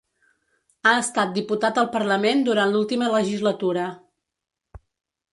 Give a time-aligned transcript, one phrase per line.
[0.85, 3.85] Ha estat diputat al parlament durant l’última legislatura.